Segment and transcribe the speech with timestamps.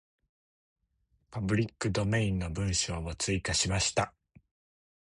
[1.29, 4.15] パブリックドメインの文章を追加しました。